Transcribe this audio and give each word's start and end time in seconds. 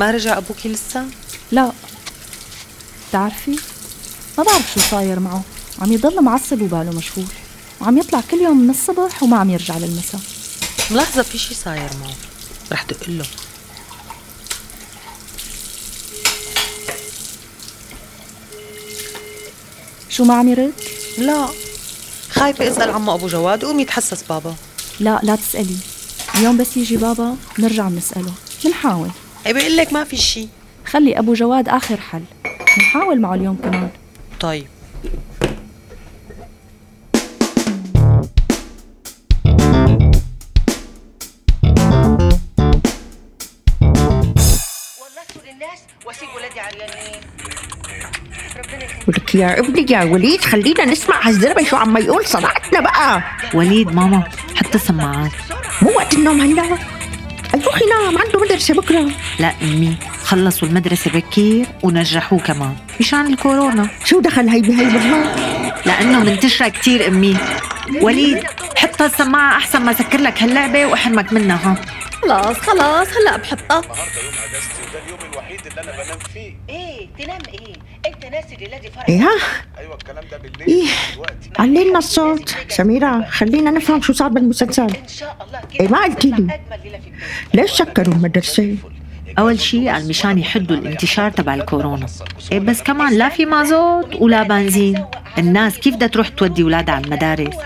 ما 0.00 0.10
رجع 0.10 0.38
أبوكي 0.38 0.68
لسه؟ 0.68 1.06
لا. 1.52 1.72
بتعرفي؟ 3.08 3.56
ما 4.38 4.44
بعرف 4.44 4.72
شو 4.74 4.80
صاير 4.80 5.20
معه. 5.20 5.42
عم 5.82 5.92
يضل 5.92 6.22
معصب 6.22 6.62
وباله 6.62 6.90
مشغول. 6.90 7.26
وعم 7.80 7.98
يطلع 7.98 8.20
كل 8.30 8.36
يوم 8.36 8.60
من 8.60 8.70
الصبح 8.70 9.22
وما 9.22 9.36
عم 9.36 9.50
يرجع 9.50 9.76
للمساء. 9.76 10.20
ملاحظة 10.90 11.22
في 11.22 11.38
شي 11.38 11.54
صاير 11.54 11.90
معه. 12.00 12.14
رح 12.72 12.82
دق 12.84 13.08
له 13.08 13.26
شو 20.08 20.24
ما 20.24 20.34
عم 20.34 20.48
يرد؟ 20.48 20.72
لا. 21.18 21.48
خايفة 22.30 22.68
اسأل 22.68 22.90
عمو 22.90 23.14
أبو 23.14 23.26
جواد 23.26 23.64
وقوم 23.64 23.80
يتحسس 23.80 24.22
بابا. 24.22 24.54
لا 25.00 25.20
لا 25.22 25.36
تسألي. 25.36 25.76
اليوم 26.34 26.56
بس 26.56 26.76
يجي 26.76 26.96
بابا 26.96 27.36
نرجع 27.58 27.88
بنسأله 27.88 28.32
بنحاول 28.64 29.10
اي 29.46 29.52
بقول 29.52 29.76
لك 29.76 29.92
ما 29.92 30.04
في 30.04 30.16
شي؟ 30.16 30.48
خلي 30.84 31.18
أبو 31.18 31.34
جواد 31.34 31.68
آخر 31.68 31.96
حل. 32.00 32.22
نحاول 32.78 33.20
معه 33.20 33.34
اليوم 33.34 33.56
كمان. 33.56 33.90
طيب. 34.40 34.66
ولك 49.08 49.34
يا 49.34 49.58
ابني 49.60 49.86
يا 49.92 50.04
وليد 50.04 50.40
خلينا 50.40 50.84
نسمع 50.84 51.28
هالزلمة 51.28 51.64
شو 51.64 51.76
عم 51.76 51.96
يقول 51.96 52.26
صنعتنا 52.26 52.80
بقى. 52.80 53.22
وليد 53.54 53.94
ماما 53.94 54.24
حط 54.54 54.74
السماعات 54.74 55.30
مو 55.82 55.90
وقت 55.90 56.14
النوم 56.14 56.40
هلا؟ 56.40 56.78
أيوه 57.68 58.04
نام 58.04 58.18
عنده 58.18 58.40
مدرسة 58.40 58.74
بكرة. 58.74 59.10
لا 59.38 59.52
أمي 59.62 59.96
خلصوا 60.24 60.68
المدرسة 60.68 61.10
بكير 61.10 61.66
ونجحوه 61.82 62.38
كمان. 62.38 62.76
مشان 63.00 63.26
الكورونا. 63.26 63.88
شو 64.04 64.20
دخل 64.20 64.48
هي 64.48 64.60
بهي 64.60 64.84
بالله 64.84 65.34
لأنه 65.86 66.24
منتشرة 66.24 66.68
كتير 66.68 67.08
أمي. 67.08 67.36
وليد 68.00 68.44
حط 68.76 69.02
السماعة 69.02 69.56
أحسن 69.56 69.82
ما 69.82 69.92
سكر 69.92 70.20
لك 70.20 70.42
هاللعبة 70.42 70.86
وأحرمك 70.86 71.32
منها. 71.32 71.56
ها 71.56 71.76
خلاص 72.22 72.56
خلاص 72.56 73.08
هلا 73.08 73.36
بحطها. 73.36 73.82
إيه 76.68 77.08
تنام 77.18 77.40
إيه؟ 77.48 77.74
أنت 78.06 78.24
ناسي 78.32 78.56
ليلادي 78.56 78.90
فرح 78.90 79.08
إيه؟ 79.08 79.20
ها 79.20 79.30
إيه؟ 80.68 80.86
علينا 81.58 81.98
الصوت. 81.98 82.56
سميرة 82.68 83.24
خلينا 83.30 83.70
نفهم 83.70 84.02
شو 84.02 84.12
صار 84.12 84.28
بالمسلسل. 84.28 84.82
إن 84.82 85.08
شاء 85.08 85.36
الله 85.46 85.60
كده 85.60 85.80
إيه 85.80 85.88
ما 85.88 86.04
قلتي 86.04 86.30
لي. 86.30 86.60
ليش 87.54 87.70
سكروا 87.70 88.14
المدرسة. 88.14 88.76
أول 89.38 89.60
شي 89.60 89.88
قال 89.88 90.08
مشان 90.08 90.38
يحدوا 90.38 90.76
الانتشار 90.76 91.30
تبع 91.30 91.54
الكورونا. 91.54 92.06
إيه 92.52 92.58
بس 92.58 92.82
كمان 92.82 93.18
لا 93.18 93.28
في 93.28 93.46
مازوت 93.46 94.14
ولا 94.14 94.42
بنزين. 94.42 95.04
الناس 95.38 95.78
كيف 95.78 95.94
بدها 95.96 96.08
تروح 96.08 96.28
تودي 96.28 96.64
ولادها 96.64 96.94
على 96.94 97.04
المدارس؟ 97.04 97.56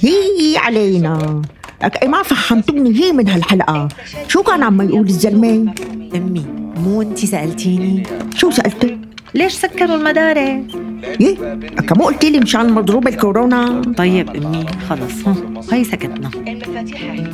هي 0.00 0.56
علينا. 0.56 1.42
لك 1.84 2.02
إيه 2.02 2.08
ما 2.08 2.22
فهمتوني 2.22 3.00
هي 3.00 3.12
من 3.12 3.28
هالحلقة. 3.28 3.88
شو 4.28 4.42
كان 4.42 4.62
عم 4.62 4.88
يقول 4.88 5.06
الزلمة؟ 5.06 5.74
أمي 6.14 6.46
مو 6.76 7.02
أنت 7.02 7.18
سألتيني؟ 7.18 8.02
شو 8.34 8.50
سألتك؟ 8.50 8.98
ليش 9.34 9.52
سكروا 9.52 9.96
المدارس 9.96 10.74
إيه 11.20 11.36
لك 11.54 11.98
مو 11.98 12.04
قلتي 12.04 12.30
لي 12.30 12.40
مشان 12.40 12.72
مضروب 12.72 13.08
الكورونا؟ 13.08 13.82
طيب 13.96 14.30
أمي 14.36 14.66
خلص 14.88 15.28
ها 15.28 15.36
هي 15.72 15.84
سكتنا. 15.84 16.30
المفاتيح 16.48 17.02
اهي 17.02 17.26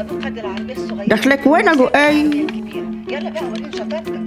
ابو 0.00 0.14
قدر 0.24 0.40
العربيه 0.40 0.74
الصغيره 0.74 1.06
دخلك 1.08 1.46
وين 1.46 1.68
ابو 1.68 1.84
أي. 1.84 2.22
الكبيره 2.22 2.86
يلا 3.10 3.30
بقى 3.30 3.44
وريني 3.44 3.72
شطارتك 3.72 4.20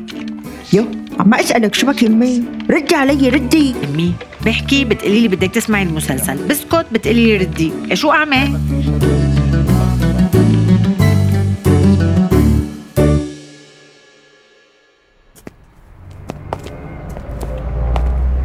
يو 0.73 0.85
عم 1.19 1.33
أسألك 1.33 1.75
شو 1.75 1.87
بك 1.87 2.03
يمي؟ 2.03 2.43
ردي 2.69 2.95
علي 2.95 3.29
ردي. 3.29 3.75
أمي 3.83 4.13
بحكي 4.45 4.85
بتقولي 4.85 5.19
لي 5.19 5.27
بدك 5.27 5.51
تسمعي 5.51 5.83
المسلسل. 5.83 6.47
بسكت 6.47 6.85
بتقولي 6.91 7.25
لي 7.25 7.37
ردي. 7.37 7.71
إيه 7.89 7.95
شو 7.95 8.11
أعمل؟ 8.11 8.59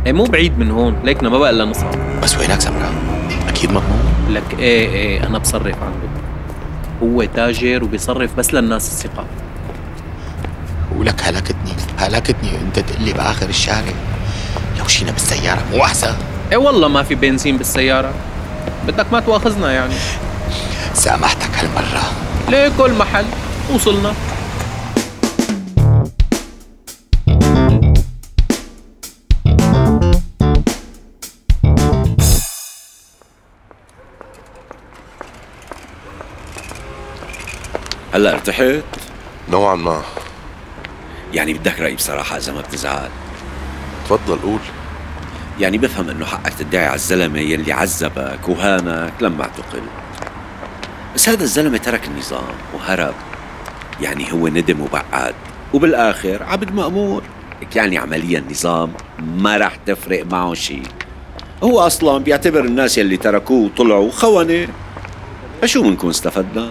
إيه 0.07 0.13
مو 0.13 0.25
بعيد 0.25 0.59
من 0.59 0.71
هون. 0.71 0.97
ليكنا 1.05 1.29
ما 1.29 1.39
بقى 1.39 1.51
إلا 1.51 1.65
نص. 1.65 1.79
بس 2.23 2.39
وينك 2.39 2.61
سمرة؟ 2.61 2.93
أكيد 3.49 3.71
مضمون. 3.71 4.13
لك 4.31 4.59
إيه 4.59 4.89
إيه 4.89 5.27
أنا 5.27 5.39
بصرف 5.39 5.77
عنده 5.83 6.09
هو 7.03 7.25
تاجر 7.25 7.85
وبيصرف 7.85 8.35
بس 8.37 8.55
للناس 8.55 8.89
الثقة. 8.89 9.25
ولك 10.97 11.23
هلكتني 11.23 11.73
هلكتني 11.99 12.51
أنت 12.61 12.79
تقول 12.79 13.03
لي 13.03 13.13
بآخر 13.13 13.49
الشارع 13.49 13.93
لو 14.79 14.87
شينا 14.87 15.11
بالسيارة 15.11 15.63
مو 15.73 15.85
أحسن؟ 15.85 16.15
إيه 16.51 16.57
والله 16.57 16.89
ما 16.89 17.03
في 17.03 17.15
بنزين 17.15 17.57
بالسيارة. 17.57 18.13
بدك 18.87 19.07
ما 19.13 19.21
تواخذنا 19.21 19.73
يعني. 19.73 19.95
سامحتك 20.95 21.51
هالمرة. 21.59 22.03
ليه 22.49 22.73
كل 22.79 22.93
محل؟ 22.93 23.25
وصلنا. 23.75 24.13
هلا 38.15 38.33
ارتحت؟ 38.33 38.83
نوعا 39.51 39.75
ما. 39.75 40.03
يعني 41.35 41.55
بدك 41.55 41.81
رأي 41.81 41.95
بصراحة 41.95 42.37
إذا 42.37 42.53
ما 42.53 42.61
بتزعل. 42.61 43.09
تفضل 44.05 44.39
قول. 44.39 44.59
يعني 45.61 45.79
بفهم 45.79 46.09
إنه 46.11 46.27
حقك 46.27 46.55
تدعي 46.55 46.87
على 46.87 46.95
الزلمة 46.95 47.39
يلي 47.39 47.73
عذبك 47.73 48.49
وهانك 48.49 49.13
لما 49.21 49.43
أعتقل. 49.43 49.83
بس 51.15 51.29
هذا 51.29 51.43
الزلمة 51.43 51.79
ترك 51.79 52.07
النظام 52.07 52.55
وهرب. 52.75 53.15
يعني 54.01 54.33
هو 54.33 54.49
ندم 54.49 54.81
وبعد. 54.81 55.35
وبالآخر 55.75 56.43
عبد 56.43 56.75
مأمور. 56.75 57.23
يعني 57.75 57.99
عمليا 57.99 58.39
النظام 58.39 58.93
ما 59.19 59.57
راح 59.57 59.77
تفرق 59.77 60.27
معه 60.27 60.55
شيء. 60.55 60.87
هو 61.63 61.81
أصلا 61.81 62.19
بيعتبر 62.19 62.61
الناس 62.65 62.99
يلي 62.99 63.17
تركوه 63.17 63.65
وطلعوا 63.65 64.11
خونة 64.11 64.69
فشو 65.63 65.83
منكون 65.83 66.11
استفدنا؟ 66.11 66.71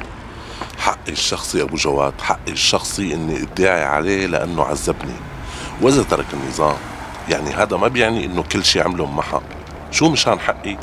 حقي 1.12 1.20
الشخصي 1.20 1.62
أبو 1.62 1.76
جواد 1.76 2.14
حقي 2.22 2.52
الشخصي 2.52 3.14
إني 3.14 3.42
ادعي 3.42 3.84
عليه 3.84 4.28
لأنه 4.28 4.64
عذبني. 4.64 5.16
وإذا 5.82 6.04
ترك 6.04 6.26
النظام 6.34 6.76
يعني 7.30 7.50
هذا 7.50 7.78
ما 7.78 7.88
بيعني 7.88 8.26
إنه 8.26 8.44
كل 8.44 8.66
شيء 8.66 8.84
عمله 8.84 9.06
معها 9.06 9.42
شو 9.92 10.10
مشان 10.10 10.40
حقي؟ 10.40 10.78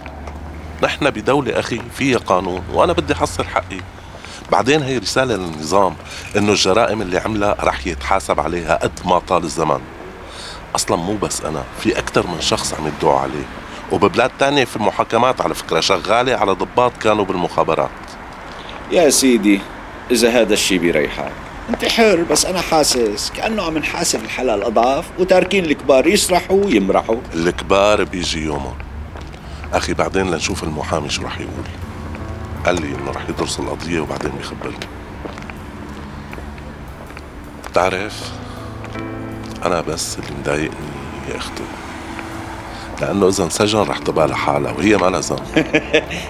نحن 0.82 1.10
بدولة 1.10 1.60
أخي 1.60 1.80
فيها 1.94 2.18
قانون 2.18 2.62
وأنا 2.72 2.92
بدي 2.92 3.14
حصل 3.14 3.44
حقي. 3.44 3.80
بعدين 4.52 4.82
هي 4.82 4.98
رسالة 4.98 5.36
للنظام 5.36 5.96
إنه 6.36 6.52
الجرائم 6.52 7.02
اللي 7.02 7.18
عملها 7.18 7.56
رح 7.60 7.86
يتحاسب 7.86 8.40
عليها 8.40 8.76
قد 8.76 9.00
ما 9.04 9.18
طال 9.18 9.44
الزمن. 9.44 9.80
أصلا 10.74 10.96
مو 10.96 11.16
بس 11.16 11.40
أنا 11.40 11.64
في 11.80 11.98
أكثر 11.98 12.26
من 12.26 12.40
شخص 12.40 12.74
عم 12.74 12.86
يدعوا 12.86 13.20
عليه. 13.20 13.46
وببلاد 13.92 14.30
تانية 14.38 14.64
في 14.64 14.78
محاكمات 14.78 15.40
على 15.40 15.54
فكرة 15.54 15.80
شغالة 15.80 16.36
على 16.36 16.52
ضباط 16.52 16.92
كانوا 17.02 17.24
بالمخابرات. 17.24 17.90
يا 18.90 19.10
سيدي 19.10 19.60
إذا 20.10 20.30
هذا 20.30 20.54
الشي 20.54 20.78
بيريحك 20.78 21.32
أنت 21.70 21.84
حر 21.84 22.24
بس 22.30 22.46
أنا 22.46 22.60
حاسس 22.60 23.32
كأنه 23.36 23.62
عم 23.62 23.78
نحاسب 23.78 24.24
الحلال 24.24 24.62
أضعاف 24.62 25.04
وتاركين 25.18 25.64
الكبار 25.64 26.06
يسرحوا 26.06 26.64
ويمرحوا. 26.64 27.16
الكبار 27.34 28.04
بيجي 28.04 28.44
يومهم. 28.44 28.74
أخي 29.72 29.94
بعدين 29.94 30.30
لنشوف 30.30 30.64
المحامي 30.64 31.08
شو 31.08 31.22
رح 31.22 31.40
يقول. 31.40 31.64
قال 32.66 32.74
لي 32.82 32.88
إنه 32.88 33.10
رح 33.10 33.28
يدرس 33.28 33.60
القضية 33.60 34.00
وبعدين 34.00 34.30
بيخبرني. 34.30 34.86
بتعرف 37.70 38.30
أنا 39.64 39.80
بس 39.80 40.18
اللي 40.18 40.40
مضايقني 40.40 40.88
يا 41.30 41.36
أختي. 41.36 41.62
لأنه 43.00 43.28
إذا 43.28 43.44
انسجن 43.44 43.78
رح 43.78 43.98
تبقى 43.98 44.28
لحالها 44.28 44.72
وهي 44.72 44.96
ما 44.96 45.06
لها 45.06 45.20
ذنب 45.20 45.66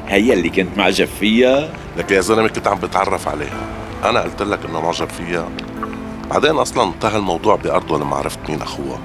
هي 0.09 0.33
اللي 0.33 0.49
كنت 0.49 0.79
معجب 0.79 1.09
فيها. 1.21 1.69
لك 1.99 2.11
يا 2.11 2.21
زلمة 2.21 2.49
كنت 2.49 2.67
عم 2.67 2.79
بتعرف 2.79 3.29
عليها. 3.29 3.67
أنا 4.05 4.21
قلت 4.21 4.43
لك 4.43 4.65
إنه 4.65 4.81
معجب 4.81 5.09
فيها. 5.09 5.49
بعدين 6.31 6.51
أصلا 6.51 6.85
انتهى 6.85 7.17
الموضوع 7.17 7.57
بأرضه 7.57 7.99
لما 7.99 8.17
عرفت 8.17 8.39
مين 8.49 8.63
أخوها 8.63 8.99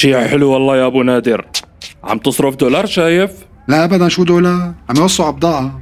شيء 0.00 0.28
حلو 0.28 0.52
والله 0.52 0.76
يا 0.76 0.86
أبو 0.86 1.02
نادر. 1.02 1.46
عم 2.04 2.18
تصرف 2.18 2.56
دولار 2.56 2.86
شايف؟ 2.86 3.30
لا 3.68 3.84
ابدا 3.84 4.08
شو 4.08 4.24
دولار؟ 4.24 4.72
عم 4.88 4.96
يوصوا 4.96 5.30
بضاعه 5.30 5.80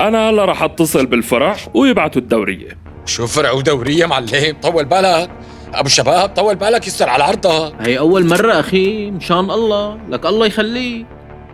أنا 0.00 0.30
هلا 0.30 0.44
رح 0.44 0.62
اتصل 0.62 1.06
بالفرع 1.06 1.56
ويبعتوا 1.74 2.22
الدورية. 2.22 2.78
شو 3.06 3.26
فرع 3.26 3.50
ودورية 3.50 4.06
معلم؟ 4.06 4.56
طول 4.62 4.84
بالك. 4.84 5.30
أبو 5.74 5.88
شباب 5.88 6.28
طول 6.28 6.56
بالك 6.56 6.86
يستر 6.86 7.08
على 7.08 7.24
عرضك 7.24 7.74
هي 7.80 7.98
أول 7.98 8.26
مرة 8.26 8.60
أخي 8.60 9.10
مشان 9.10 9.50
الله. 9.50 9.98
لك 10.08 10.26
الله 10.26 10.46
يخليك. 10.46 11.06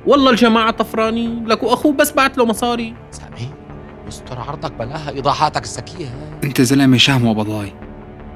والله 0.06 0.30
الجماعة 0.30 0.70
طفرانين. 0.70 1.46
لك 1.46 1.62
وأخوه 1.62 1.92
بس 1.92 2.12
بعت 2.12 2.38
له 2.38 2.44
مصاري. 2.44 2.94
سامي 3.10 3.48
يستر 4.08 4.40
عرضك 4.40 4.72
بلاها 4.72 5.10
إيضاحاتك 5.10 5.64
الذكية. 5.64 6.06
هاي 6.06 6.44
أنت 6.44 6.60
زلمة 6.60 6.96
شهم 6.96 7.26
وبضاي. 7.26 7.72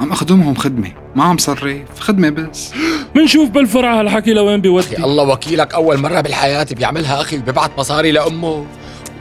عم 0.01 0.13
أخدمهم 0.13 0.55
خدمة. 0.55 0.93
ما 1.17 1.25
عم 1.25 1.39
صرف 1.39 2.01
خدمة 2.01 2.31
بس. 2.31 2.73
منشوف 3.17 3.51
بالفرع 3.51 4.01
هالحكي 4.01 4.33
لوين 4.33 4.61
بيودي. 4.61 4.97
أخي 4.97 5.05
الله 5.05 5.25
وكيلك 5.25 5.75
أول 5.75 5.99
مرة 5.99 6.21
بالحياة 6.21 6.67
بيعملها 6.71 7.21
أخي 7.21 7.39
ببعت 7.39 7.71
مصاري 7.79 8.11
لأمه. 8.11 8.67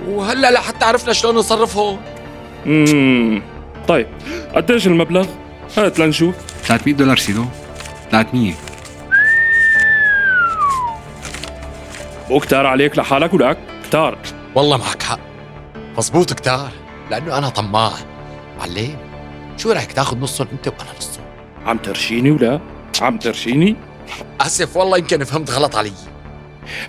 وهلأ 0.08 0.52
لحتى 0.52 0.86
عرفنا 0.86 1.14
شلون 1.14 1.36
نصرفهم. 1.36 1.98
امم 2.66 3.42
طيب 3.88 4.08
قديش 4.56 4.88
المبلغ؟ 4.88 5.28
هات 5.78 6.00
لنشوف. 6.00 6.36
300 6.64 6.96
دولار 6.96 7.18
سيدو. 7.18 7.46
300 8.12 8.54
مو 12.30 12.40
كتار 12.40 12.66
عليك 12.66 12.98
لحالك 12.98 13.34
ولك 13.34 13.58
كتار. 13.84 14.18
والله 14.56 14.78
معك 14.78 15.04
حق. 15.04 15.20
مزبوط 15.98 16.34
كتار 16.34 16.72
لأنه 17.12 17.38
أنا 17.38 17.50
طماع. 17.50 17.92
معلم. 18.60 19.07
شو 19.58 19.72
رايك 19.72 19.92
تاخذ 19.92 20.18
نصهم 20.18 20.48
انت 20.52 20.68
وأنا 20.68 20.90
نصهم 20.98 21.26
عم 21.66 21.78
ترشيني 21.78 22.32
ولا؟ 22.32 22.60
عم 23.02 23.18
ترشيني؟ 23.18 23.76
اسف 24.42 24.78
والله 24.78 24.98
يمكن 24.98 25.24
فهمت 25.24 25.52
غلط 25.52 25.76
علي. 25.76 25.92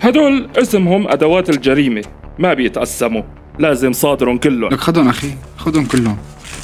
هدول 0.00 0.50
اسمهم 0.56 1.09
أدوات 1.09 1.50
الجريمة 1.50 2.05
ما 2.38 2.55
بيتقسموا 2.55 3.23
لازم 3.59 3.93
صادرهم 3.93 4.38
كلهم. 4.38 4.73
لك 4.73 4.81
خدهم 4.81 5.09
أخي 5.09 5.35
خدهم 5.56 5.87
كلهم. 5.87 6.19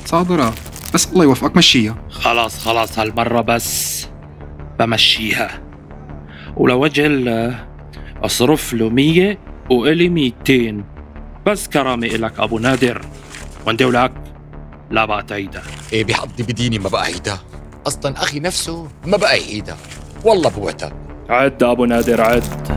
صادرة 0.04 0.54
بس 0.94 1.06
الله 1.12 1.24
يوفقك 1.24 1.56
مشيها. 1.56 1.96
خلاص 2.10 2.58
خلاص 2.58 2.98
هالمرة 2.98 3.40
بس 3.40 4.06
بمشيها. 4.78 5.62
ولوجه 6.56 7.06
الله 7.06 7.66
أصرف 8.22 8.74
له 8.74 8.88
مية 8.88 9.38
وإلي 9.70 10.08
ميتين. 10.08 10.84
بس 11.46 11.68
كرامة 11.68 12.06
إلك 12.06 12.40
أبو 12.40 12.58
نادر. 12.58 13.00
وندي 13.66 13.84
ولك. 13.84 14.23
لا 14.90 15.04
بقى 15.04 15.22
تعيدها 15.22 15.62
إيه 15.92 16.04
بحظي 16.04 16.42
بديني 16.42 16.78
ما 16.78 16.88
بقى 16.88 17.02
عيدها 17.02 17.38
أصلا 17.86 18.22
أخي 18.22 18.40
نفسه 18.40 18.88
ما 19.06 19.16
بقى 19.16 19.38
يعيدها 19.40 19.76
والله 20.24 20.50
بوعتك 20.50 20.92
عد 21.28 21.62
أبو 21.62 21.84
نادر 21.84 22.20
عد. 22.20 22.73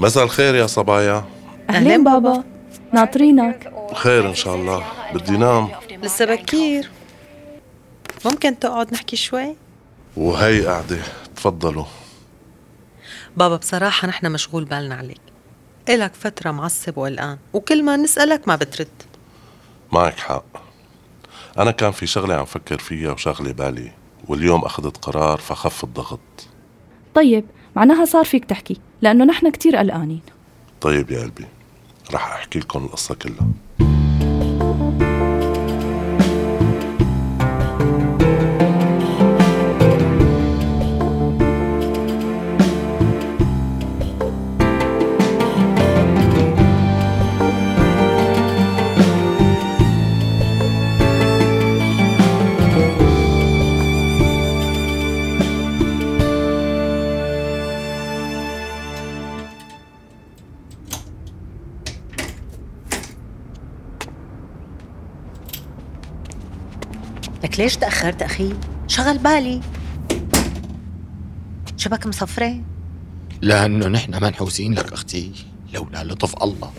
مساء 0.00 0.24
الخير 0.24 0.54
يا 0.54 0.66
صبايا. 0.66 1.24
أهلين 1.70 2.04
بابا. 2.04 2.44
ناطرينك. 2.92 3.72
خير 3.94 4.28
إن 4.28 4.34
شاء 4.34 4.54
الله. 4.54 4.84
بدي 5.14 5.36
نام. 5.36 5.68
لسه 6.02 6.24
بكير. 6.24 6.90
ممكن 8.24 8.58
تقعد 8.58 8.92
نحكي 8.92 9.16
شوي؟ 9.16 9.56
وهي 10.16 10.66
قاعدة. 10.66 10.98
تفضلوا. 11.36 11.84
بابا 13.36 13.56
بصراحة 13.56 14.08
نحن 14.08 14.32
مشغول 14.32 14.64
بالنا 14.64 14.94
عليك. 14.94 15.20
إلك 15.88 16.14
فترة 16.14 16.50
معصب 16.50 16.98
وقلقان 16.98 17.38
وكل 17.52 17.84
ما 17.84 17.96
نسألك 17.96 18.48
ما 18.48 18.56
بترد. 18.56 19.02
معك 19.92 20.18
حق. 20.18 20.44
أنا 21.58 21.70
كان 21.70 21.92
في 21.92 22.06
شغلة 22.06 22.34
عم 22.34 22.44
فكر 22.44 22.78
فيها 22.78 23.12
وشغلة 23.12 23.52
بالي 23.52 23.92
واليوم 24.28 24.64
أخذت 24.64 24.96
قرار 24.96 25.38
فخف 25.38 25.84
الضغط. 25.84 26.48
طيب 27.14 27.44
معناها 27.76 28.04
صار 28.04 28.24
فيك 28.24 28.44
تحكي. 28.44 28.80
لأنه 29.02 29.24
نحن 29.24 29.50
كتير 29.50 29.76
قلقانين. 29.76 30.20
طيب 30.80 31.10
يا 31.10 31.22
قلبي 31.22 31.44
رح 32.14 32.32
أحكي 32.32 32.58
لكم 32.58 32.84
القصة 32.84 33.14
كلها. 33.14 33.48
لك 67.58 67.62
ليش 67.64 67.76
تأخرت 67.76 68.22
أخي؟ 68.22 68.54
شغل 68.86 69.18
بالي. 69.18 69.60
شبك 71.76 72.06
مصفرة؟ 72.06 72.60
لأنه 73.42 73.88
نحن 73.88 74.24
منحوسين 74.24 74.74
لك 74.74 74.92
أختي 74.92 75.32
لولا 75.74 76.04
لطف 76.04 76.42
الله. 76.42 76.72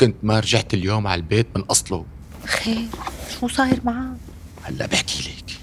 كنت 0.00 0.16
ما 0.22 0.40
رجعت 0.40 0.74
اليوم 0.74 1.06
على 1.06 1.18
البيت 1.20 1.46
من 1.56 1.62
أصله. 1.62 2.04
خير 2.46 2.86
شو 3.40 3.48
صاير 3.48 3.80
معاه 3.84 4.16
هلأ 4.62 4.86
بحكي 4.86 5.22
لك. 5.22 5.58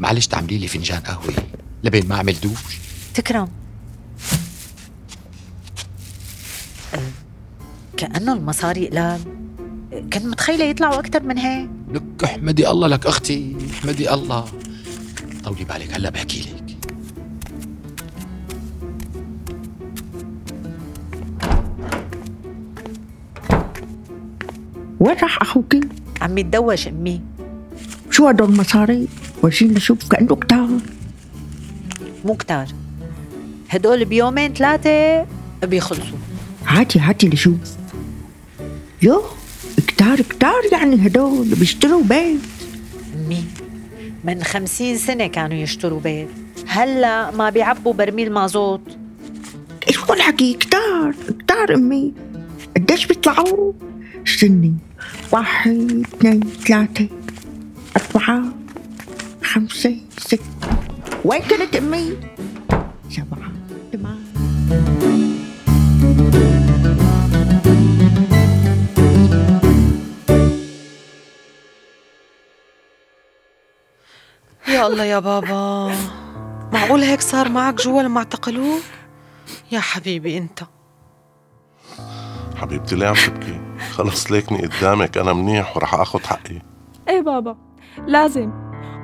معلش 0.00 0.26
تعملي 0.26 0.58
لي 0.58 0.68
فنجان 0.68 1.00
قهوة 1.00 1.34
لبين 1.84 2.08
ما 2.08 2.14
اعمل 2.14 2.40
دوش 2.40 2.78
تكرم. 3.14 3.48
أه، 6.94 6.98
كأنه 7.96 8.32
المصاري 8.32 8.88
قلال 8.88 9.20
كنت 9.92 10.24
متخيلة 10.24 10.64
يطلعوا 10.64 10.98
أكثر 10.98 11.22
من 11.22 11.38
هيك. 11.38 11.83
لك 11.94 12.24
احمدي 12.24 12.70
الله 12.70 12.88
لك 12.88 13.06
أختي 13.06 13.56
احمدي 13.70 14.14
الله. 14.14 14.44
طولي 15.44 15.64
بالك 15.64 15.92
هلا 15.92 16.10
بحكي 16.10 16.40
لك. 16.40 16.76
وين 25.00 25.16
راح 25.22 25.42
أخوك؟ 25.42 25.74
عم 26.20 26.38
يتدوش 26.38 26.88
أمي 26.88 27.20
شو 28.10 28.28
هدول 28.28 28.50
المصاري؟ 28.50 29.08
ورجينا 29.42 29.78
شوف 29.78 30.08
كأنه 30.08 30.36
كتار. 30.36 30.68
مو 32.24 32.34
كتار. 32.34 32.66
هدول 33.68 34.04
بيومين 34.04 34.52
ثلاثة 34.52 35.26
بيخلصوا. 35.62 36.18
هاتي 36.66 36.98
هاتي 36.98 37.28
لشوف 37.28 37.76
يو؟ 39.02 39.22
كتار 40.22 40.36
كتار 40.36 40.80
يعني 40.80 41.06
هدول 41.06 41.48
بيشتروا 41.48 42.02
بيت. 42.02 42.40
أمي 43.14 43.44
من 44.24 44.42
خمسين 44.42 44.98
سنة 44.98 45.26
كانوا 45.26 45.56
يشتروا 45.56 46.00
بيت. 46.00 46.28
هلا 46.66 47.30
ما 47.30 47.50
بيعبوا 47.50 47.92
برميل 47.92 48.32
مازوت. 48.32 48.80
هو 49.98 50.14
الحكي 50.14 50.54
كتار 50.54 51.14
كتار 51.28 51.74
أمي. 51.74 52.12
قديش 52.76 53.06
بيطلعوا؟ 53.06 53.72
استني 54.26 54.74
واحد 55.32 56.04
اثنين 56.14 56.40
ثلاثة 56.40 57.08
أربعة 57.96 58.44
خمسة 59.42 59.96
ستة. 60.18 60.40
وين 61.24 61.40
كنت 61.40 61.76
أمي؟ 61.76 62.12
سبعة. 63.10 63.52
ثمانية 63.92 65.43
يا 74.84 74.88
الله 74.88 75.04
يا 75.04 75.18
بابا. 75.18 75.96
معقول 76.72 77.02
هيك 77.02 77.20
صار 77.20 77.48
معك 77.48 77.74
جوا 77.74 78.02
لما 78.02 78.18
اعتقلوك؟ 78.18 78.82
يا 79.72 79.80
حبيبي 79.80 80.38
انت. 80.38 80.60
حبيبتي 82.56 82.96
ليه 82.96 83.06
عم 83.06 83.14
تبكي؟ 83.14 83.60
خلص 83.92 84.30
ليكني 84.30 84.66
قدامك 84.66 85.18
أنا 85.18 85.32
منيح 85.32 85.76
ورح 85.76 85.94
آخذ 85.94 86.24
حقي. 86.24 86.62
إيه 87.08 87.20
بابا 87.20 87.56
لازم. 88.06 88.52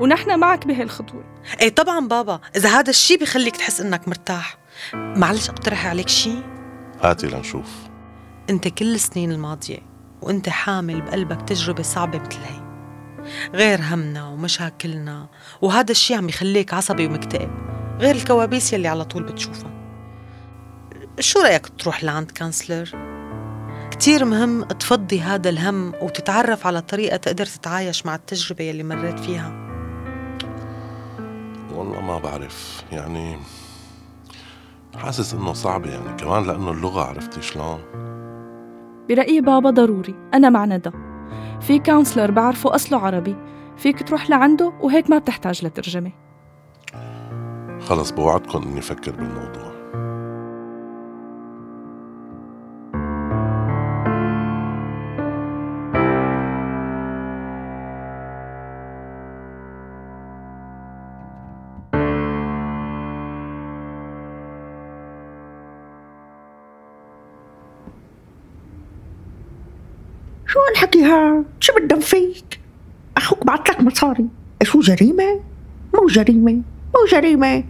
ونحن 0.00 0.38
معك 0.38 0.66
بهالخطوة. 0.66 1.24
إيه 1.60 1.74
طبعا 1.74 2.08
بابا 2.08 2.40
إذا 2.56 2.68
هذا 2.68 2.90
الشي 2.90 3.16
بخليك 3.16 3.56
تحس 3.56 3.80
إنك 3.80 4.08
مرتاح. 4.08 4.58
معلش 4.94 5.50
أقترح 5.50 5.86
عليك 5.86 6.08
شي؟ 6.08 6.34
هاتي 7.02 7.26
لنشوف. 7.26 7.70
أنت 8.50 8.68
كل 8.68 8.94
السنين 8.94 9.32
الماضية 9.32 9.78
وأنت 10.22 10.48
حامل 10.48 11.00
بقلبك 11.00 11.42
تجربة 11.48 11.82
صعبة 11.82 12.18
مثل 12.18 12.38
هي 12.38 12.69
غير 13.54 13.80
همنا 13.82 14.28
ومشاكلنا 14.28 15.26
وهذا 15.60 15.90
الشي 15.90 16.14
عم 16.14 16.28
يخليك 16.28 16.74
عصبي 16.74 17.06
ومكتئب. 17.06 17.50
غير 17.98 18.14
الكوابيس 18.14 18.72
يلي 18.72 18.88
على 18.88 19.04
طول 19.04 19.22
بتشوفها. 19.22 19.70
شو 21.20 21.40
رأيك 21.40 21.66
تروح 21.78 22.04
لعند 22.04 22.30
counselor؟ 22.30 22.90
كتير 23.90 24.24
مهم 24.24 24.62
تفضي 24.64 25.20
هذا 25.20 25.48
الهم 25.48 25.92
وتتعرف 26.02 26.66
على 26.66 26.80
طريقة 26.80 27.16
تقدر 27.16 27.46
تتعايش 27.46 28.06
مع 28.06 28.14
التجربة 28.14 28.64
يلي 28.64 28.82
مريت 28.82 29.18
فيها. 29.18 29.70
والله 31.74 32.00
ما 32.00 32.18
بعرف. 32.18 32.84
يعني 32.92 33.36
حاسس 34.96 35.34
إنه 35.34 35.52
صعب 35.52 35.86
يعني. 35.86 36.16
كمان 36.16 36.46
لأنه 36.46 36.70
اللغة 36.70 37.02
عرفتي 37.04 37.42
شلون. 37.42 37.80
برأيي 39.08 39.40
بابا 39.40 39.70
ضروري. 39.70 40.14
أنا 40.34 40.50
مع 40.50 40.64
ندى. 40.64 40.90
في 41.60 41.78
كونسلر 41.78 42.30
بعرفه 42.30 42.74
أصله 42.74 42.98
عربي. 42.98 43.36
فيك 43.76 44.08
تروح 44.08 44.30
لعنده 44.30 44.72
وهيك 44.80 45.10
ما 45.10 45.18
بتحتاج 45.18 45.64
لترجمة. 45.64 46.12
خلص 47.80 48.10
بوعدكم 48.10 48.62
إني 48.62 48.78
أفكر 48.78 49.10
بالموضوع. 49.10 49.69
شو 74.80 74.92
جريمة؟ 74.92 75.40
مو 75.94 76.06
جريمة 76.06 76.52
مو 76.94 77.06
جريمة 77.12 77.64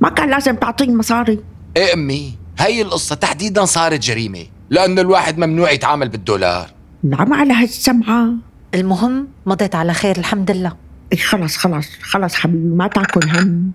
ما 0.00 0.08
كان 0.08 0.30
لازم 0.30 0.56
تعطيني 0.56 0.96
مصاري. 0.96 1.38
إيه 1.76 1.94
أمي؟ 1.94 2.34
هي 2.58 2.82
القصة 2.82 3.14
تحديدا 3.14 3.64
صارت 3.64 4.00
جريمة 4.00 4.46
لأنه 4.70 5.00
الواحد 5.00 5.38
ممنوع 5.38 5.70
يتعامل 5.70 6.08
بالدولار. 6.08 6.70
نعم 7.02 7.32
على 7.32 7.52
هالسمعة 7.52 8.28
المهم 8.74 9.28
مضيت 9.46 9.74
على 9.74 9.94
خير 9.94 10.18
الحمد 10.18 10.50
لله. 10.50 10.76
إيه 11.12 11.18
خلص 11.18 11.56
خلص 11.56 11.86
خلص 12.02 12.34
حبيبي 12.34 12.76
ما 12.76 12.86
تاكل 12.86 13.28
هم. 13.28 13.72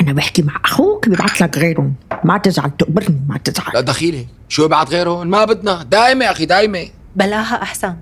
أنا 0.00 0.12
بحكي 0.12 0.42
مع 0.42 0.60
أخوك 0.64 1.08
بيبعت 1.08 1.40
لك 1.40 1.58
غيرهم. 1.58 1.94
ما 2.24 2.38
تزعل 2.38 2.70
تقبرني 2.76 3.20
ما 3.28 3.38
تزعل. 3.38 3.74
لا 3.74 3.80
دخيلة. 3.80 4.26
شو 4.48 4.68
بعد 4.68 4.88
غيرهم؟ 4.88 5.26
ما 5.26 5.44
بدنا. 5.44 5.82
دايمة 5.82 6.30
أخي 6.30 6.46
دايمة. 6.46 6.88
بلاها 7.16 7.62
أحسن. 7.62 7.94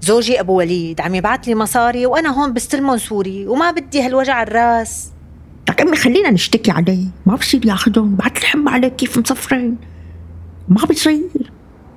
زوجي 0.00 0.40
أبو 0.40 0.58
وليد 0.58 1.00
عم 1.00 1.14
يبعت 1.14 1.48
لي 1.48 1.54
مصاري 1.54 2.06
وأنا 2.06 2.28
هون 2.28 2.52
بستلمون 2.52 2.98
سوري 2.98 3.46
وما 3.46 3.70
بدي 3.70 4.02
هالوجع 4.02 4.42
الراس. 4.42 5.10
لك 5.68 5.80
أمي 5.80 5.96
خلينا 5.96 6.30
نشتكي 6.30 6.70
عليه 6.70 7.04
ما 7.26 7.36
بصير 7.36 7.66
ياخذهم 7.66 8.16
بعت 8.16 8.38
الحم 8.38 8.68
عليك 8.68 8.96
كيف 8.96 9.18
مصفرين. 9.18 9.76
ما 10.68 10.84
بصير 10.84 11.50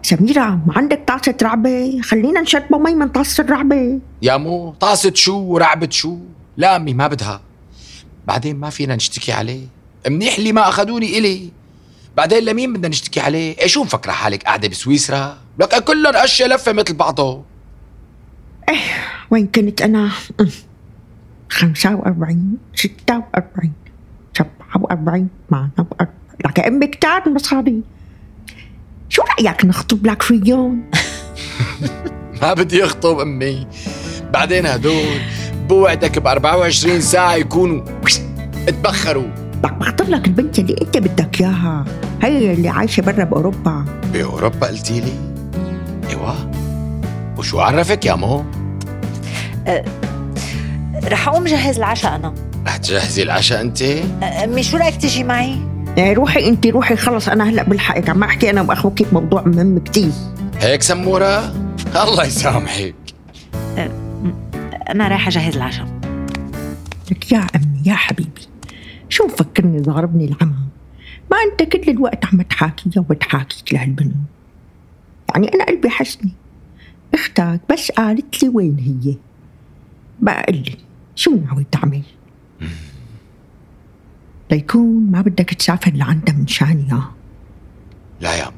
سميرة 0.04 0.60
ما 0.68 0.74
عندك 0.76 1.04
طاسة 1.08 1.36
رعبة 1.44 2.02
خلينا 2.02 2.42
نشربوا 2.42 2.80
مي 2.80 2.96
من 2.96 3.08
طاسة 3.08 3.44
الرعبة. 3.44 4.00
يا 4.22 4.38
مو 4.38 4.74
طاسة 4.80 5.14
شو 5.16 5.38
ورعبة 5.38 5.90
شو؟ 5.90 6.18
لا 6.58 6.76
أمي 6.76 6.94
ما 6.94 7.08
بدها. 7.08 7.42
بعدين 8.28 8.56
ما 8.56 8.70
فينا 8.70 8.96
نشتكي 8.96 9.32
عليه. 9.32 9.68
منيح 10.10 10.38
اللي 10.38 10.52
ما 10.52 10.70
أخذوني 10.70 11.18
إلي. 11.18 11.50
بعدين 12.18 12.44
لمين 12.44 12.74
بدنا 12.74 12.88
نشتكي 12.88 13.20
عليه؟ 13.20 13.58
إيه 13.58 13.68
شو 13.68 13.84
مفكرة 13.84 14.12
حالك 14.12 14.44
قاعدة 14.44 14.68
بسويسرا؟ 14.68 15.38
لك 15.60 15.84
كلهم 15.84 16.16
أشياء 16.16 16.50
لفة 16.50 16.72
مثل 16.72 16.94
بعضه 16.94 17.51
وين 19.32 19.48
كنت 19.48 19.82
أنا؟ 19.82 20.10
خمسة 21.50 21.96
وأربعين 21.96 22.58
ستة 22.76 23.18
وأربعين 23.18 23.74
سبعة 24.38 24.50
وأربعين 24.82 25.28
ثمانية 25.50 25.72
وأربعين 25.78 26.18
لك 26.46 26.58
يا 26.60 26.68
أمي 26.68 26.88
كتار 26.88 27.30
مصاري 27.30 27.82
شو 29.10 29.22
رأيك 29.22 29.66
نخطب 29.66 30.08
لك 30.08 30.22
في 30.22 30.42
يوم؟ 30.46 30.84
ما 32.42 32.54
بدي 32.54 32.84
أخطب 32.84 33.20
أمي 33.20 33.68
بعدين 34.34 34.66
هدول 34.66 35.20
بوعدك 35.70 36.20
ب 36.20 36.28
24 36.28 37.02
ساعة 37.02 37.36
يكونوا 37.36 37.82
اتبخروا 38.68 39.28
لك 39.64 39.74
بخطب 39.74 40.10
لك 40.10 40.28
البنت 40.28 40.60
اللي 40.60 40.76
أنت 40.82 40.98
بدك 40.98 41.42
إياها 41.42 41.86
هي 42.22 42.54
اللي 42.54 42.70
عايشة 42.70 43.02
برا 43.02 43.24
بأوروبا 43.24 43.86
بأوروبا 44.14 44.68
قلتي 44.68 45.00
لي؟ 45.00 45.14
أيوه 46.10 46.52
وشو 47.38 47.60
عرفك 47.60 48.06
يا 48.06 48.16
مو؟ 48.16 48.46
أه 49.68 49.86
رح 51.04 51.28
أقوم 51.28 51.46
جهز 51.46 51.78
العشاء 51.78 52.16
أنا. 52.16 52.34
رح 52.68 52.78
تجهزي 52.78 53.24
العشاء 53.24 53.62
أنت؟ 53.62 53.82
أه، 53.82 54.44
أمي 54.44 54.64
شو 54.64 54.78
رأيك 54.78 54.96
تجي 54.96 55.24
معي؟ 55.24 55.58
إيه 55.98 56.14
روحي 56.14 56.48
أنت 56.48 56.68
روحي 56.68 56.96
خلص 56.96 57.30
أنا 57.30 57.50
هلأ 57.50 57.64
بلحقك 57.64 58.10
عم 58.10 58.24
أحكي 58.24 58.50
أنا 58.50 58.62
وأخوك 58.62 59.04
بموضوع 59.04 59.42
مهم 59.42 59.80
كتير. 59.80 60.12
هيك 60.60 60.82
سمورة؟ 60.82 61.54
الله 62.04 62.26
يسامحك. 62.26 62.96
أنا 64.90 65.08
رايحة 65.08 65.28
أجهز 65.28 65.56
العشاء. 65.56 65.88
لك 67.12 67.32
يا 67.32 67.48
أمي 67.56 67.82
يا 67.86 67.94
حبيبي 67.94 68.42
شو 69.10 69.26
مفكرني 69.26 69.82
ضاربني 69.82 70.26
العمى؟ 70.26 70.56
ما 71.32 71.38
أنت 71.52 71.64
كل 71.64 71.92
الوقت 71.92 72.26
عم 72.26 72.42
تحاكيها 72.42 73.00
وبتحاكيك 73.00 73.74
لهالبنت. 73.74 74.16
يعني 75.34 75.54
أنا 75.54 75.66
قلبي 75.66 75.90
حسني 75.90 76.32
أختك 77.14 77.60
بس 77.72 77.92
قالت 77.92 78.44
لي 78.44 78.50
وين 78.50 78.78
هي؟ 78.80 79.16
بقى 80.22 80.44
قل 80.44 80.56
لي 80.56 80.76
شو 81.16 81.36
ناوي 81.36 81.66
تعمل؟ 81.72 82.02
ليكون 84.52 85.12
ما 85.12 85.22
بدك 85.22 85.54
تسافر 85.54 85.92
لعندها 85.92 86.36
من 86.36 86.48
شاني 86.48 86.88
ها 86.92 87.12
لا 88.22 88.36
يا 88.36 88.46
مو 88.46 88.52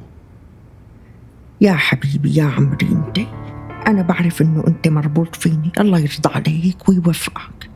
يا 1.61 1.73
حبيبي 1.73 2.35
يا 2.35 2.43
عمري 2.43 2.87
أنت؟ 2.87 3.19
أنا 3.87 4.01
بعرف 4.01 4.41
إنه 4.41 4.63
أنت 4.67 4.87
مربوط 4.87 5.35
فيني. 5.35 5.71
الله 5.79 5.99
يرضى 5.99 6.29
عليك 6.35 6.89
ويوفقك. 6.89 7.69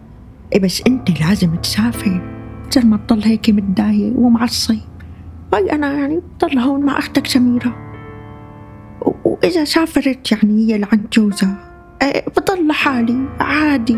إيه 0.53 0.59
بس 0.59 0.81
أنت 0.87 1.19
لازم 1.21 1.55
تسافر. 1.55 2.21
بدل 2.67 2.85
ما 2.87 2.97
تضل 2.97 3.23
هيك 3.23 3.49
متضايق 3.49 4.13
ومعصب. 4.19 4.75
هاي 5.53 5.71
أنا 5.71 5.93
يعني 5.93 6.21
بضل 6.41 6.59
هون 6.59 6.85
مع 6.85 6.97
أختك 6.99 7.27
سميرة. 7.27 7.75
و- 9.01 9.13
وإذا 9.29 9.63
سافرت 9.65 10.31
يعني 10.31 10.53
هي 10.73 10.77
لعند 10.77 11.07
جوزها. 11.13 11.66
بضل 12.03 12.67
لحالي 12.67 13.25
عادي. 13.39 13.97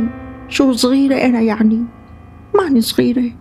شو 0.50 0.74
صغيرة 0.74 1.16
أنا 1.16 1.42
يعني؟ 1.42 1.84
ماني 2.56 2.82
صغيرة. 2.82 3.32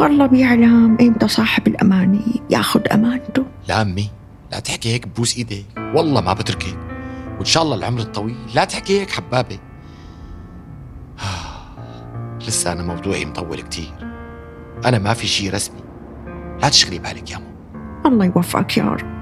والله 0.00 0.26
بيعلم 0.26 0.96
إمتى 1.00 1.28
صاحب 1.28 1.68
الأمانة 1.68 2.20
ياخد 2.50 2.88
أمانته. 2.88 3.46
لا 3.68 3.82
امي 3.82 4.10
لا 4.52 4.60
تحكي 4.60 4.92
هيك 4.92 5.08
ببوس 5.08 5.36
إيدك 5.36 5.64
والله 5.94 6.20
ما 6.20 6.32
بتركك 6.32 6.78
وإن 7.36 7.44
شاء 7.44 7.62
الله 7.62 7.76
العمر 7.76 8.00
الطويل. 8.00 8.36
لا 8.54 8.64
تحكي 8.64 9.00
هيك 9.00 9.10
حبابة. 9.10 9.58
لسه 12.46 12.72
أنا 12.72 12.82
موضوعي 12.82 13.24
مطول 13.24 13.60
كتير. 13.60 13.92
أنا 14.84 14.98
ما 14.98 15.14
في 15.14 15.26
شيء 15.26 15.54
رسمي. 15.54 15.80
لا 16.62 16.68
تشغلي 16.68 16.98
بالك 16.98 17.30
يا 17.30 17.38
مو. 17.38 17.46
الله 18.06 18.24
يوفقك 18.24 18.76
يا 18.76 18.84
رب. 18.84 19.12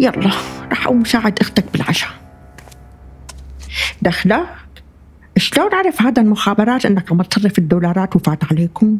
يلا 0.00 0.30
رح 0.72 0.86
أقوم 0.86 1.04
ساعد 1.04 1.38
أختك 1.40 1.72
بالعشاء. 1.72 2.23
دخلك 4.02 4.46
شلون 5.36 5.74
عرف 5.74 6.02
هذا 6.02 6.22
المخابرات؟ 6.22 6.86
إنك 6.86 7.12
عم 7.12 7.22
تصرف 7.22 7.58
الدولارات 7.58 8.16
وفات 8.16 8.44
عليكم؟ 8.44 8.98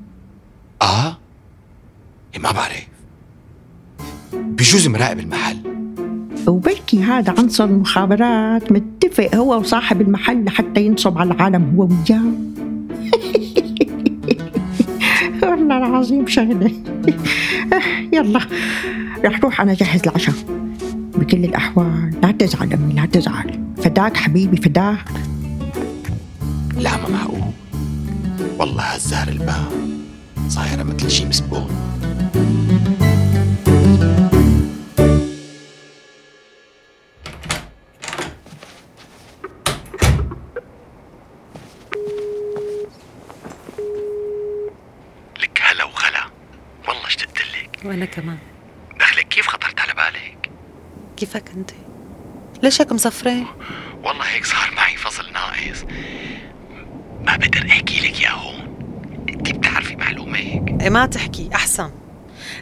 آه. 0.83 1.19
إيه 2.35 2.41
ما 2.41 2.53
بعرف. 2.53 2.87
بجوز 4.33 4.89
مراقب 4.89 5.19
المحل. 5.19 5.57
وبلكي 6.47 7.03
هذا 7.03 7.35
عنصر 7.39 7.65
المخابرات 7.65 8.73
متفق 8.73 9.35
هو 9.35 9.59
وصاحب 9.59 10.01
المحل 10.01 10.45
لحتى 10.45 10.81
ينصب 10.81 11.19
على 11.19 11.35
العالم 11.35 11.75
هو 11.77 11.89
وياه. 11.89 12.33
والله 15.51 15.79
العظيم 15.79 16.27
شغلة 16.27 16.73
يلا 18.15 18.41
رح 19.25 19.41
روح 19.41 19.61
أنا 19.61 19.73
أجهز 19.73 20.03
العشاء. 20.03 20.64
بكل 21.17 21.45
الأحوال. 21.45 22.21
لا 22.23 22.31
تزعل 22.31 22.73
أمي 22.73 22.93
لا 22.93 23.07
تزعل. 23.07 23.65
فداك 23.77 24.17
حبيبي 24.17 24.57
فداك 24.57 25.05
لا 26.77 26.97
ما 26.97 27.09
معقول. 27.09 27.53
والله 28.59 28.95
هالزهر 28.95 29.29
الباب. 29.29 29.73
صايرة 30.49 30.83
مثل 30.83 31.11
شي 31.11 31.25
مسبون. 31.25 31.69
لك 45.41 45.63
هلا 45.63 45.85
وخلا 45.85 46.27
والله 46.89 47.07
اشتقت 47.07 47.39
لك. 47.39 47.85
وأنا 47.85 48.05
كمان 48.05 48.39
دخلك 49.01 49.29
كيف 49.29 49.47
خطرت 49.47 49.81
على 49.81 49.95
بالك 49.95 50.51
كيفك 51.25 51.51
أنت؟ 51.57 51.71
ليش 52.63 52.81
هيك 52.81 52.93
مصفرين؟ 52.93 53.47
والله 54.03 54.25
هيك 54.25 54.45
صار 54.45 54.71
معي 54.77 54.97
فصل 54.97 55.33
ناقص 55.33 55.85
ما 57.21 57.37
بقدر 57.37 57.67
أحكي 57.71 58.01
لك 58.01 58.21
يا 58.23 58.31
هون 58.31 58.77
أنت 59.29 59.51
بتعرفي 59.53 59.97
معلومة 59.97 60.39
هيك 60.39 60.83
إيه 60.83 60.91
ما 60.91 61.07
تحكي 61.07 61.51
أحسن 61.55 61.91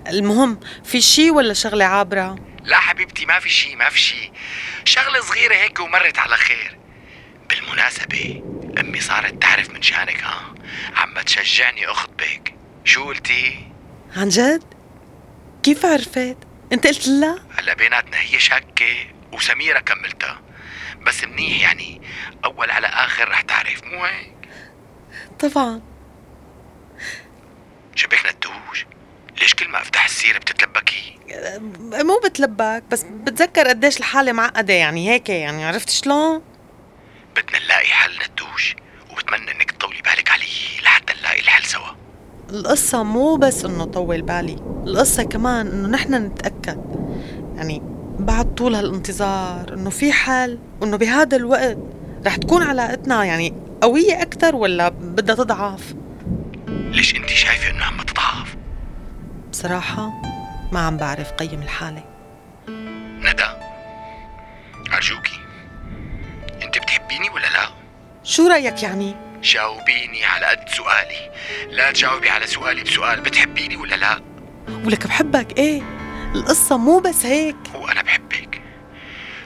المهم 0.08 0.60
في 0.84 1.00
شي 1.00 1.30
ولا 1.30 1.54
شغلة 1.54 1.84
عابرة؟ 1.84 2.36
لا 2.64 2.76
حبيبتي 2.76 3.26
ما 3.26 3.38
في 3.38 3.48
شيء 3.48 3.76
ما 3.76 3.88
في 3.88 4.00
شيء 4.00 4.32
شغلة 4.84 5.20
صغيرة 5.20 5.54
هيك 5.54 5.80
ومرت 5.80 6.18
على 6.18 6.36
خير 6.36 6.78
بالمناسبة 7.50 8.42
أمي 8.80 9.00
صارت 9.00 9.42
تعرف 9.42 9.70
من 9.70 9.82
شأنك 9.82 10.22
ها 10.22 10.54
عم 10.96 11.20
تشجعني 11.20 11.86
أخطبك 11.86 12.54
شو 12.84 13.04
قلتي؟ 13.04 13.66
عن 14.16 14.28
جد؟ 14.28 14.62
كيف 15.62 15.86
عرفت؟ 15.86 16.51
انت 16.72 16.86
قلت 16.86 17.08
لا؟ 17.08 17.38
هلا 17.58 17.74
بيناتنا 17.74 18.20
هي 18.20 18.38
شاكة 18.40 18.96
وسميرة 19.32 19.78
كملتها 19.80 20.40
بس 21.06 21.24
منيح 21.24 21.60
يعني 21.60 22.00
أول 22.44 22.70
على 22.70 22.86
آخر 22.86 23.28
رح 23.28 23.40
تعرف 23.40 23.84
مو 23.84 24.04
هيك؟ 24.04 24.32
طبعا 25.40 25.82
شبك 27.94 28.26
ندوش 28.26 28.86
ليش 29.40 29.54
كل 29.54 29.68
ما 29.68 29.80
أفتح 29.82 30.04
السيرة 30.04 30.38
بتتلبكي؟ 30.38 31.18
مو 32.04 32.20
بتلبك 32.24 32.82
بس 32.90 33.02
بتذكر 33.02 33.68
قديش 33.68 33.98
الحالة 33.98 34.32
معقدة 34.32 34.74
يعني 34.74 35.10
هيك 35.10 35.28
يعني 35.28 35.64
عرفت 35.64 35.90
شلون؟ 35.90 36.42
بدنا 37.36 37.58
نلاقي 37.58 37.86
حل 37.86 38.18
ندوش 38.32 38.76
وبتمنى 39.10 39.50
إنك 39.50 39.70
تطولي 39.70 40.02
بالك 40.02 40.30
علي 40.30 40.80
لحتى 40.82 41.14
نلاقي 41.20 41.40
الحل 41.40 41.64
سوا 41.64 41.90
القصة 42.52 43.02
مو 43.02 43.36
بس 43.36 43.64
إنه 43.64 43.84
طول 43.84 44.22
بالي 44.22 44.56
القصة 44.86 45.22
كمان 45.22 45.66
إنه 45.66 45.88
نحن 45.88 46.14
نتأكد 46.14 46.78
يعني 47.56 47.82
بعد 48.18 48.54
طول 48.54 48.74
هالانتظار 48.74 49.74
إنه 49.74 49.90
في 49.90 50.12
حل 50.12 50.58
وإنه 50.80 50.96
بهذا 50.96 51.36
الوقت 51.36 51.78
رح 52.26 52.36
تكون 52.36 52.62
علاقتنا 52.62 53.24
يعني 53.24 53.54
قوية 53.80 54.22
أكثر 54.22 54.56
ولا 54.56 54.88
بدها 54.88 55.34
تضعف؟ 55.34 55.94
ليش 56.68 57.16
أنت 57.16 57.28
شايفة 57.28 57.70
إنه 57.70 57.84
عم 57.84 58.02
تضعف؟ 58.02 58.56
بصراحة 59.50 60.12
ما 60.72 60.80
عم 60.80 60.96
بعرف 60.96 61.32
قيم 61.32 61.62
الحالة 61.62 62.04
ندى 63.18 63.44
أرجوكي 64.94 65.38
أنت 66.62 66.78
بتحبيني 66.78 67.30
ولا 67.30 67.46
لا؟ 67.46 67.68
شو 68.22 68.46
رأيك 68.46 68.82
يعني؟ 68.82 69.31
جاوبيني 69.42 70.24
على 70.24 70.46
قد 70.46 70.68
سؤالي. 70.68 71.30
لا 71.70 71.92
تجاوبي 71.92 72.30
على 72.30 72.46
سؤالي 72.46 72.82
بسؤال. 72.82 73.20
بتحبيني 73.20 73.76
ولا 73.76 73.94
لا؟ 73.94 74.20
ولك 74.84 75.06
بحبك 75.06 75.58
إيه؟ 75.58 75.82
القصة 76.34 76.76
مو 76.76 76.98
بس 76.98 77.26
هيك. 77.26 77.56
وأنا 77.74 78.02
بحبك. 78.02 78.62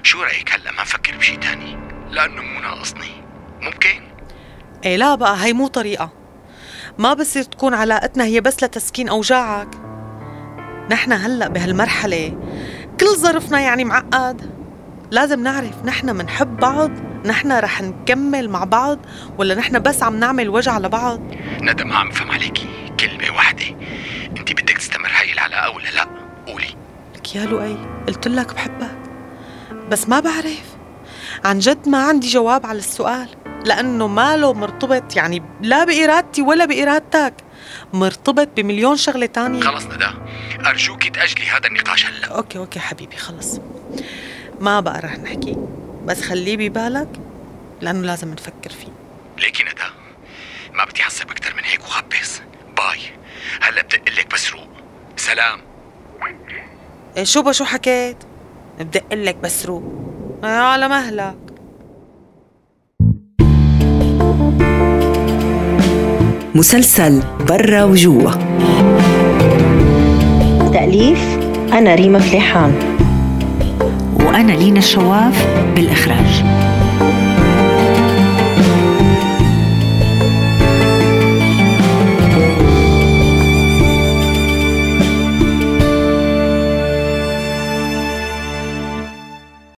شو 0.02 0.22
رأيك 0.22 0.52
هلأ 0.52 0.72
ما 0.72 0.82
نفكر 0.82 1.16
بشي 1.16 1.36
تاني؟ 1.36 1.78
لأنه 2.10 2.42
مو 2.42 2.60
ناقصني. 2.60 3.22
ممكن؟ 3.60 4.02
إيه 4.84 4.96
لا 4.96 5.14
بقى 5.14 5.44
هي 5.44 5.52
مو 5.52 5.66
طريقة. 5.66 6.12
ما 6.98 7.14
بصير 7.14 7.42
تكون 7.42 7.74
علاقتنا 7.74 8.24
هي 8.24 8.40
بس 8.40 8.62
لتسكين 8.62 9.08
أوجاعك. 9.08 9.68
نحن 10.90 11.12
هلأ 11.12 11.48
بهالمرحلة 11.48 12.38
كل 13.00 13.06
ظرفنا 13.06 13.60
يعني 13.60 13.84
معقد. 13.84 14.50
لازم 15.10 15.42
نعرف 15.42 15.84
نحن 15.84 16.16
منحب 16.16 16.56
بعض 16.56 16.90
نحن 17.26 17.52
رح 17.52 17.82
نكمل 17.82 18.48
مع 18.48 18.64
بعض 18.64 18.98
ولا 19.38 19.54
نحن 19.54 19.78
بس 19.78 20.02
عم 20.02 20.16
نعمل 20.16 20.48
وجع 20.48 20.78
لبعض؟ 20.78 21.20
ندى 21.60 21.84
ما 21.84 21.96
عم 21.96 22.10
فهم 22.10 22.30
عليكي. 22.30 22.66
كلمة 23.00 23.36
واحدة. 23.36 23.66
أنت 24.38 24.52
بدك 24.52 24.78
تستمر 24.78 25.08
هاي 25.08 25.32
العلاقة 25.32 25.70
ولا 25.70 25.88
لا؟ 25.88 26.08
قولي. 26.46 26.76
لك 27.16 27.36
يا 27.36 27.44
لؤي 27.46 27.76
قلت 28.08 28.28
لك 28.28 28.54
بحبك 28.54 28.98
بس 29.90 30.08
ما 30.08 30.20
بعرف. 30.20 30.76
عن 31.44 31.58
جد 31.58 31.88
ما 31.88 32.02
عندي 32.02 32.28
جواب 32.28 32.66
على 32.66 32.78
السؤال. 32.78 33.28
لأنه 33.64 34.06
ماله 34.06 34.52
مرتبط 34.52 35.16
يعني 35.16 35.42
لا 35.62 35.84
بإرادتي 35.84 36.42
ولا 36.42 36.64
بإرادتك 36.64 37.34
مرتبط 37.92 38.48
بمليون 38.56 38.96
شغلة 38.96 39.26
تانية. 39.26 39.60
خلص 39.60 39.84
ندى 39.84 40.06
أرجوكي 40.66 41.10
تأجلي 41.10 41.46
هذا 41.46 41.66
النقاش 41.66 42.06
هلا. 42.06 42.26
okay 42.26 42.58
okay 42.58 42.80
حبيبي 42.80 43.16
خلص. 43.16 43.60
ما 44.60 44.80
بقى 44.80 45.00
رح 45.00 45.18
نحكي. 45.18 45.56
بس 46.06 46.22
خليه 46.22 46.56
ببالك 46.56 47.08
لأنه 47.80 48.00
لازم 48.00 48.32
نفكر 48.32 48.70
فيه. 48.70 48.92
ليكي 49.38 49.62
ندى 49.62 49.90
ما 50.74 50.84
بدي 50.84 51.02
أعصب 51.02 51.30
أكثر 51.30 51.54
من 51.56 51.64
هيك 51.64 51.80
وخبص. 51.80 52.42
bye. 52.76 53.00
هلأ 53.60 53.82
بدق 53.82 54.12
لك 54.18 54.34
بس 54.34 54.52
روق 54.52 54.68
سلام. 55.16 55.58
إيه 57.16 57.24
شو 57.24 57.42
بشو 57.42 57.64
حكيت؟ 57.64 58.16
بدق 58.80 59.14
لك 59.14 59.36
بس 59.36 59.66
روق 59.66 59.82
إيه 60.44 60.50
على 60.50 60.88
مهلك. 60.88 61.36
مسلسل 66.54 67.22
برا 67.48 67.84
وجوا. 67.84 68.30
تأليف 70.72 71.38
أنا 71.72 71.94
ريما 71.94 72.18
فليحان. 72.18 72.96
وأنا 74.36 74.52
لينا 74.52 74.78
الشواف 74.78 75.46
بالإخراج. 75.74 76.44